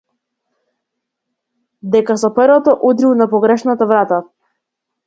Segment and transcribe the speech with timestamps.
[1.97, 4.25] Дека со перото удрил на погрешна врата.